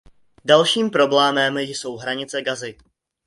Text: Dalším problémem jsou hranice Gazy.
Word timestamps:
Dalším 0.45 0.89
problémem 0.89 1.57
jsou 1.57 1.97
hranice 1.97 2.41
Gazy. 2.41 2.77